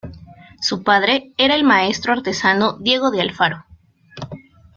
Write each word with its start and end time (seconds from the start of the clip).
Su 0.59 0.81
padre 0.81 1.31
era 1.37 1.53
el 1.53 1.63
maestro 1.63 2.11
artesano 2.13 2.79
Diego 2.79 3.11
de 3.11 3.21
Alfaro. 3.21 3.65